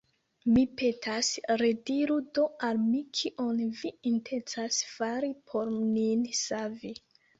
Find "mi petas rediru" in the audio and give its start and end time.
0.53-2.15